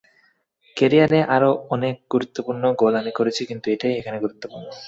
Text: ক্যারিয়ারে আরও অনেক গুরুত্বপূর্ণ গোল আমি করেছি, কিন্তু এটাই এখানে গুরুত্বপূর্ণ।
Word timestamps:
ক্যারিয়ারে 0.77 1.19
আরও 1.35 1.51
অনেক 1.75 1.95
গুরুত্বপূর্ণ 2.13 2.63
গোল 2.81 2.93
আমি 3.01 3.11
করেছি, 3.19 3.41
কিন্তু 3.49 3.65
এটাই 3.75 3.93
এখানে 3.99 4.17
গুরুত্বপূর্ণ। 4.23 4.65